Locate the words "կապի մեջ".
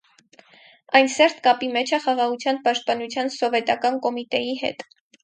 1.47-1.93